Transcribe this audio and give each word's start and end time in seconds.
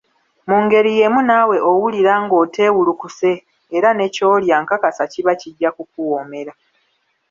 Mu 0.47 0.57
ngeri 0.63 0.91
yeemu 0.97 1.21
naawe 1.29 1.55
owulira 1.71 2.13
ng'oteewulukuse 2.23 3.31
era 3.75 3.89
ne 3.93 4.07
ky'olya 4.15 4.55
nkakasa 4.63 5.03
kiba 5.11 5.33
kijja 5.41 5.69
kukuwoomera. 5.75 6.53